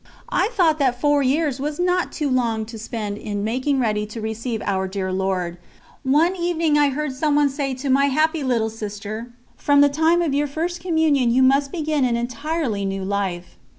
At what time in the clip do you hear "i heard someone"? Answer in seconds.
6.75-7.49